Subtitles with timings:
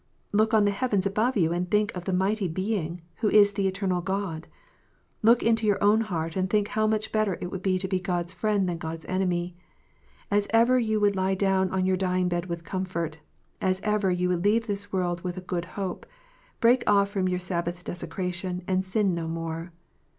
[0.31, 3.67] Look on the heavens above you, and think of the mighty Being, who is the
[3.67, 4.47] eternal God.
[5.21, 7.99] Look into your own heart, and think how much better it would be to be
[7.99, 9.55] God s friend than God s enemy.
[10.31, 13.19] As ever you would lie down on your dying bed with comfort,
[13.61, 16.07] as ever you would leave this world with a good hope,
[16.59, 19.71] break off from your Sabbath desecration, and sin no more.